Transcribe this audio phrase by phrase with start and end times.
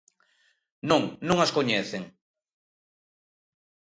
[0.89, 2.03] Non, non as coñecen.